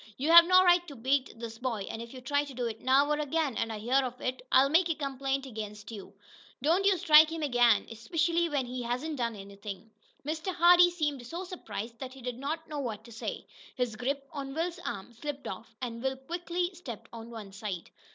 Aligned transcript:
You 0.17 0.31
have 0.31 0.45
no 0.45 0.63
right 0.63 0.87
to 0.87 0.95
beat 0.95 1.31
this 1.37 1.59
boy, 1.59 1.83
and 1.87 2.01
if 2.01 2.11
you 2.11 2.21
try 2.21 2.43
to 2.45 2.55
do 2.55 2.65
it 2.65 2.81
now, 2.81 3.07
or 3.11 3.19
again, 3.19 3.55
and 3.55 3.71
I 3.71 3.77
hear 3.77 4.01
of 4.03 4.19
it, 4.19 4.41
I'll 4.51 4.67
make 4.67 4.89
a 4.89 4.95
complaint 4.95 5.45
against 5.45 5.91
you. 5.91 6.11
Don't 6.63 6.85
you 6.87 6.97
strike 6.97 7.31
him 7.31 7.43
again, 7.43 7.85
especially 7.91 8.49
when 8.49 8.65
he 8.65 8.81
hasn't 8.81 9.17
done 9.17 9.35
anything." 9.35 9.91
Mr. 10.25 10.55
Hardee 10.55 10.89
seemed 10.89 11.23
so 11.27 11.43
surprised 11.43 11.99
that 11.99 12.15
he 12.15 12.21
did 12.23 12.39
not 12.39 12.67
know 12.67 12.79
what 12.79 13.03
to 13.03 13.11
say. 13.11 13.45
His 13.75 13.95
grip 13.95 14.27
on 14.31 14.55
Will's 14.55 14.79
arm 14.79 15.13
slipped 15.13 15.47
off, 15.47 15.75
and 15.83 16.01
Will 16.01 16.17
quickly 16.17 16.73
stepped 16.73 17.11
to 17.11 17.19
one 17.19 17.53
side. 17.53 17.91